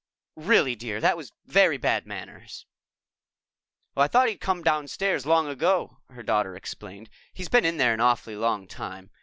[0.41, 2.65] "Really, dear, that was very bad manners."
[3.95, 7.07] "I thought he'd come downstairs long ago," her daughter explained.
[7.35, 9.11] "He's been in there an awfully long time.